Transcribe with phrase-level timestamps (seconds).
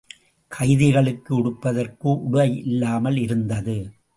[0.51, 3.77] கைதிகளுக்கு உடுப்பதற்கு உடை இல்லாமல் இருந்தது.